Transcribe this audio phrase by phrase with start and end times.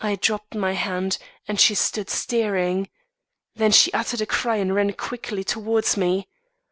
[0.04, 2.90] _I dropped my hand, and she stood staring;
[3.54, 6.26] then she uttered a cry and ran quickly towards me.